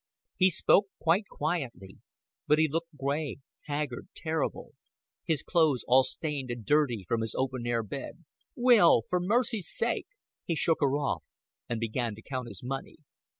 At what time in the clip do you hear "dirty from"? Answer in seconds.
6.65-7.21